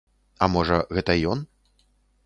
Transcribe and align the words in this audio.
А 0.45 0.47
можа, 0.53 0.79
гэта 0.99 1.17
ён? 1.35 1.47